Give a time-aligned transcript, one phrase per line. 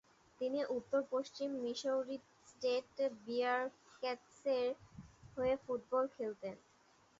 [0.41, 2.17] তিনি উত্তর-পশ্চিম Missouri
[2.47, 2.87] state
[3.21, 4.67] বিয়ারক্যাটসের
[5.35, 6.55] হয়ে football খেলতেন।